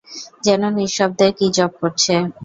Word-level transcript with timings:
যেন 0.43 0.61
নিঃশব্দে 0.77 1.27
কী 1.37 1.47
জপ 1.57 1.71
করছে। 1.81 2.13